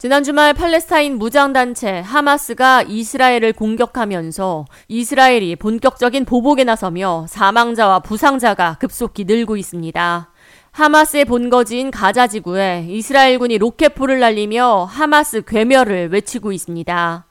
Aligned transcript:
지난 0.00 0.24
주말 0.24 0.54
팔레스타인 0.54 1.18
무장단체 1.18 1.98
하마스가 1.98 2.80
이스라엘을 2.80 3.52
공격하면서 3.52 4.64
이스라엘이 4.88 5.56
본격적인 5.56 6.24
보복에 6.24 6.64
나서며 6.64 7.26
사망자와 7.28 8.00
부상자가 8.00 8.78
급속히 8.80 9.26
늘고 9.26 9.58
있습니다. 9.58 10.32
하마스의 10.70 11.26
본거지인 11.26 11.90
가자 11.90 12.28
지구에 12.28 12.86
이스라엘군이 12.88 13.58
로켓포를 13.58 14.20
날리며 14.20 14.84
하마스 14.84 15.42
괴멸을 15.42 16.08
외치고 16.10 16.52
있습니다. 16.52 17.26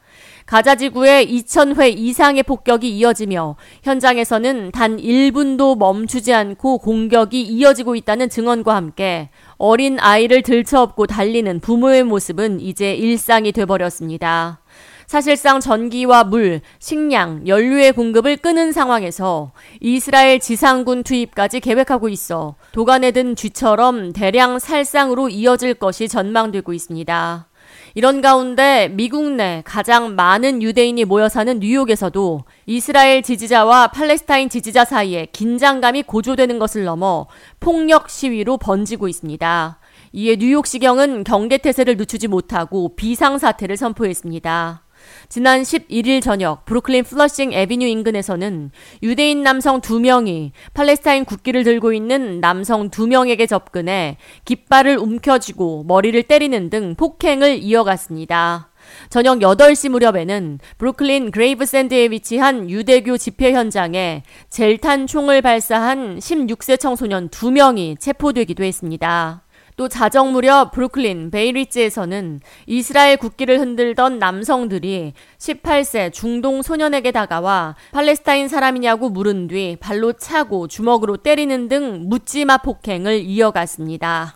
가자 0.45 0.73
지구에 0.75 1.27
2,000회 1.27 1.95
이상의 1.95 2.41
폭격이 2.41 2.89
이어지며 2.89 3.55
현장에서는 3.83 4.71
단 4.71 4.97
1분도 4.97 5.77
멈추지 5.77 6.33
않고 6.33 6.79
공격이 6.79 7.39
이어지고 7.39 7.95
있다는 7.95 8.29
증언과 8.29 8.75
함께 8.75 9.29
어린 9.59 9.99
아이를 9.99 10.41
들쳐업고 10.41 11.05
달리는 11.05 11.59
부모의 11.59 12.03
모습은 12.03 12.61
이제 12.61 12.93
일상이 12.93 13.51
돼버렸습니다. 13.51 14.61
사실상 15.05 15.59
전기와 15.59 16.23
물, 16.23 16.61
식량, 16.79 17.45
연료의 17.45 17.91
공급을 17.91 18.37
끊은 18.37 18.71
상황에서 18.71 19.51
이스라엘 19.81 20.39
지상군 20.39 21.03
투입까지 21.03 21.59
계획하고 21.59 22.07
있어 22.07 22.55
도간에 22.71 23.11
든 23.11 23.35
쥐처럼 23.35 24.13
대량 24.13 24.59
살상으로 24.59 25.27
이어질 25.27 25.73
것이 25.73 26.07
전망되고 26.07 26.71
있습니다. 26.71 27.49
이런 27.95 28.21
가운데 28.21 28.87
미국 28.89 29.31
내 29.31 29.61
가장 29.65 30.15
많은 30.15 30.61
유대인이 30.61 31.03
모여 31.05 31.27
사는 31.27 31.59
뉴욕에서도 31.59 32.43
이스라엘 32.71 33.23
지지자와 33.23 33.87
팔레스타인 33.87 34.47
지지자 34.47 34.85
사이에 34.85 35.25
긴장감이 35.31 36.03
고조되는 36.03 36.59
것을 36.59 36.83
넘어 36.83 37.25
폭력 37.59 38.11
시위로 38.11 38.57
번지고 38.57 39.07
있습니다. 39.07 39.79
이에 40.13 40.35
뉴욕시경은 40.35 41.23
경계태세를 41.23 41.97
늦추지 41.97 42.27
못하고 42.27 42.95
비상사태를 42.95 43.75
선포했습니다. 43.75 44.83
지난 45.29 45.63
11일 45.63 46.21
저녁 46.21 46.65
브루클린 46.65 47.05
플러싱 47.05 47.53
에비뉴 47.53 47.87
인근에서는 47.87 48.69
유대인 49.01 49.41
남성 49.41 49.81
2명이 49.81 50.51
팔레스타인 50.75 51.25
국기를 51.25 51.63
들고 51.63 51.91
있는 51.93 52.39
남성 52.39 52.91
2명에게 52.91 53.49
접근해 53.49 54.17
깃발을 54.45 54.99
움켜쥐고 54.99 55.85
머리를 55.87 56.21
때리는 56.21 56.69
등 56.69 56.93
폭행을 56.93 57.63
이어갔습니다. 57.63 58.68
저녁 59.09 59.39
8시 59.39 59.89
무렵에는 59.89 60.59
브루클린 60.77 61.31
그레이브샌드에 61.31 62.09
위치한 62.11 62.69
유대교 62.69 63.17
집회 63.17 63.53
현장에 63.53 64.23
젤탄 64.49 65.07
총을 65.07 65.41
발사한 65.41 66.19
16세 66.19 66.79
청소년 66.79 67.29
2명이 67.29 67.99
체포되기도 67.99 68.63
했습니다. 68.63 69.43
또 69.79 69.87
자정 69.87 70.33
무렵 70.33 70.71
브루클린 70.71 71.31
베이리츠에서는 71.31 72.41
이스라엘 72.65 73.15
국기를 73.15 73.61
흔들던 73.61 74.19
남성들이 74.19 75.13
18세 75.37 76.11
중동 76.11 76.61
소년에게 76.61 77.13
다가와 77.13 77.77
팔레스타인 77.93 78.49
사람이냐고 78.49 79.07
물은 79.07 79.47
뒤 79.47 79.77
발로 79.79 80.11
차고 80.11 80.67
주먹으로 80.67 81.15
때리는 81.15 81.69
등 81.69 82.09
묻지마 82.09 82.57
폭행을 82.57 83.21
이어갔습니다. 83.21 84.35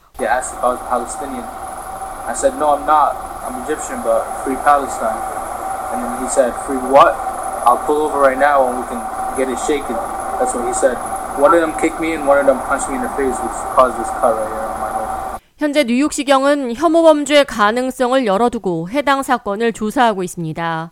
I'm 3.43 3.63
Egyptian, 3.63 3.99
but 4.03 4.23
free 4.43 4.55
Palestine. 4.63 5.19
And 5.91 5.99
then 6.03 6.23
he 6.23 6.29
said, 6.29 6.55
free 6.65 6.77
what? 6.77 7.13
I'll 7.67 7.83
pull 7.85 7.97
over 8.01 8.19
right 8.19 8.39
now 8.39 8.67
and 8.67 8.79
we 8.79 8.85
can 8.87 8.99
get 9.37 9.49
it 9.51 9.59
shaken. 9.67 9.95
That's 10.39 10.55
what 10.55 10.65
he 10.65 10.73
said. 10.73 10.95
One 11.39 11.53
of 11.53 11.59
them 11.59 11.73
kicked 11.79 11.99
me 11.99 12.13
and 12.13 12.25
one 12.25 12.39
of 12.39 12.45
them 12.45 12.59
punched 12.67 12.89
me 12.89 12.95
in 12.95 13.01
the 13.01 13.09
face, 13.19 13.35
which 13.35 13.57
caused 13.75 13.99
this 13.99 14.09
cut 14.21 14.35
right 14.35 14.47
here. 14.47 14.63
현재 15.57 15.83
뉴욕시경은 15.83 16.73
혐오 16.75 17.03
범죄 17.03 17.43
가능성을 17.43 18.25
열어두고 18.25 18.89
해당 18.89 19.23
사건을 19.23 19.71
조사하고 19.71 20.23
있습니다. 20.23 20.91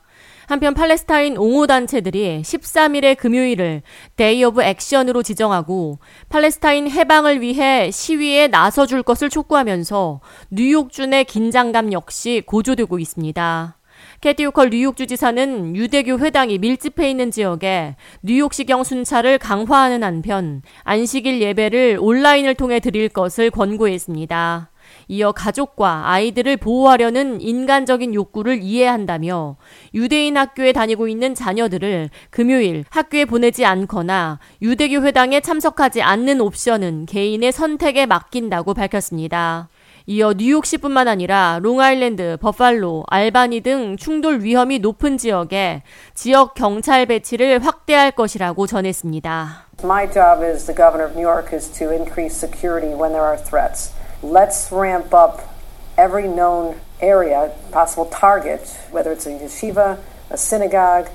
한편 0.51 0.73
팔레스타인 0.73 1.37
옹호 1.37 1.65
단체들이 1.65 2.41
13일의 2.41 3.15
금요일을 3.15 3.83
데이 4.17 4.43
오브 4.43 4.61
액션으로 4.61 5.23
지정하고 5.23 5.99
팔레스타인 6.27 6.91
해방을 6.91 7.39
위해 7.39 7.89
시위에 7.89 8.49
나서 8.49 8.85
줄 8.85 9.01
것을 9.01 9.29
촉구하면서 9.29 10.19
뉴욕주 10.49 11.05
내 11.05 11.23
긴장감 11.23 11.93
역시 11.93 12.43
고조되고 12.45 12.99
있습니다. 12.99 13.77
캐티 14.19 14.45
오컬 14.47 14.71
뉴욕 14.71 14.97
주 14.97 15.07
지사는 15.07 15.73
유대교 15.73 16.19
회당이 16.19 16.57
밀집해 16.57 17.09
있는 17.09 17.31
지역에 17.31 17.95
뉴욕시경 18.21 18.83
순찰을 18.83 19.37
강화하는 19.37 20.03
한편 20.03 20.63
안식일 20.83 21.41
예배를 21.41 21.97
온라인을 22.01 22.55
통해 22.55 22.81
드릴 22.81 23.07
것을 23.07 23.51
권고했습니다. 23.51 24.69
이어 25.07 25.31
가족과 25.31 26.09
아이들을 26.11 26.57
보호하려는 26.57 27.41
인간적인 27.41 28.13
욕구를 28.13 28.61
이해한다며 28.61 29.57
유대인 29.93 30.37
학교에 30.37 30.71
다니고 30.71 31.07
있는 31.07 31.35
자녀들을 31.35 32.09
금요일 32.29 32.85
학교에 32.89 33.25
보내지 33.25 33.65
않거나 33.65 34.39
유대교 34.61 35.01
회당에 35.01 35.39
참석하지 35.41 36.01
않는 36.01 36.41
옵션은 36.41 37.05
개인의 37.07 37.51
선택에 37.51 38.05
맡긴다고 38.05 38.73
밝혔습니다. 38.73 39.69
이어 40.07 40.33
뉴욕시뿐만 40.35 41.07
아니라 41.07 41.59
롱아일랜드, 41.61 42.37
버팔로, 42.41 43.03
알바니 43.07 43.61
등 43.61 43.97
충돌 43.97 44.41
위험이 44.41 44.79
높은 44.79 45.17
지역에 45.17 45.83
지역 46.15 46.55
경찰 46.55 47.05
배치를 47.05 47.63
확대할 47.63 48.11
것이라고 48.11 48.65
전했습니다. 48.65 49.67
My 49.83 50.11
job 50.11 50.43
as 50.43 50.65
the 50.65 50.75
governor 50.75 51.05
of 51.07 51.15
New 51.15 51.27
York 51.27 51.55
is 51.55 51.69
to 51.71 51.91
increase 51.91 52.35
security 52.35 52.93
when 52.93 53.13
there 53.13 53.25
are 53.25 53.37
threats. 53.37 53.93
Let's 54.22 54.72
ramp 54.72 55.12
up 55.14 55.54
every 55.96 56.28
known 56.28 56.80
area, 57.00 57.52
possible 57.72 58.06
target, 58.06 58.68
whether 58.90 59.12
it's 59.12 59.26
a 59.26 59.30
yeshiva, 59.30 59.98
a 60.30 60.36
synagogue, 60.36 61.08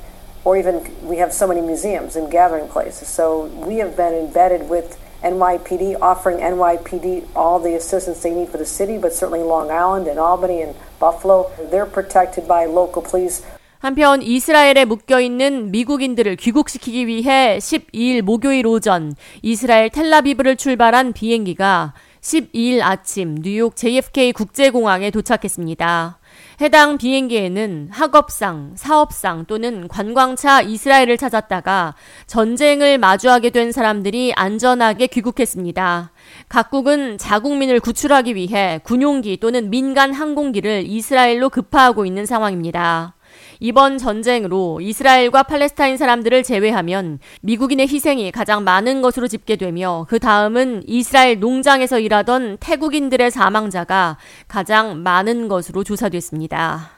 or 0.43 0.57
even 0.57 0.89
we 1.03 1.17
have 1.17 1.33
so 1.33 1.47
many 1.47 1.61
museums 1.61 2.15
and 2.15 2.31
gathering 2.31 2.67
places. 2.67 3.07
So 3.07 3.45
we 3.45 3.77
have 3.77 3.95
been 3.95 4.13
embedded 4.13 4.69
with 4.69 4.97
NYPD, 5.23 6.01
offering 6.01 6.39
NYPD 6.39 7.27
all 7.35 7.59
the 7.59 7.75
assistance 7.75 8.21
they 8.21 8.33
need 8.33 8.49
for 8.49 8.57
the 8.57 8.65
city, 8.65 8.97
but 8.97 9.13
certainly 9.13 9.41
Long 9.41 9.69
Island 9.69 10.07
and 10.07 10.19
Albany 10.19 10.61
and 10.61 10.75
Buffalo. 10.99 11.51
They're 11.69 11.85
protected 11.85 12.47
by 12.47 12.65
local 12.65 13.03
police. 13.03 13.43
한편 13.79 14.21
이스라엘에 14.21 14.85
묶여 14.85 15.19
있는 15.19 15.71
미국인들을 15.71 16.35
귀국시키기 16.35 17.07
위해 17.07 17.57
12일 17.57 18.21
목요일 18.21 18.67
오전 18.67 19.15
이스라엘 19.41 19.89
텔라비브를 19.89 20.55
출발한 20.55 21.13
비행기가 21.13 21.93
12일 22.26 22.80
아침 22.82 23.36
뉴욕 23.36 23.76
JFK 23.76 24.32
국제공항에 24.32 25.12
도착했습니다. 25.12 26.18
해당 26.60 26.98
비행기에는 26.98 27.90
학업상, 27.92 28.72
사업상 28.74 29.44
또는 29.44 29.86
관광차 29.86 30.60
이스라엘을 30.62 31.18
찾았다가 31.18 31.94
전쟁을 32.26 32.98
마주하게 32.98 33.50
된 33.50 33.70
사람들이 33.70 34.32
안전하게 34.34 35.06
귀국했습니다. 35.06 36.10
각국은 36.48 37.18
자국민을 37.18 37.78
구출하기 37.78 38.34
위해 38.34 38.80
군용기 38.82 39.36
또는 39.36 39.70
민간 39.70 40.12
항공기를 40.12 40.84
이스라엘로 40.86 41.50
급파하고 41.50 42.06
있는 42.06 42.26
상황입니다. 42.26 43.15
이번 43.60 43.98
전쟁으로 43.98 44.80
이스라엘과 44.80 45.44
팔레스타인 45.44 45.96
사람들을 45.96 46.42
제외하면 46.42 47.18
미국인의 47.42 47.88
희생이 47.88 48.30
가장 48.32 48.64
많은 48.64 49.02
것으로 49.02 49.28
집계되며 49.28 50.06
그 50.08 50.18
다음은 50.18 50.82
이스라엘 50.86 51.40
농장에서 51.40 51.98
일하던 51.98 52.58
태국인들의 52.60 53.30
사망자가 53.30 54.18
가장 54.48 55.02
많은 55.02 55.48
것으로 55.48 55.84
조사됐습니다. 55.84 56.90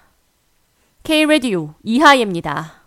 K-Radio 1.02 1.74
이하예입니다. 1.84 2.77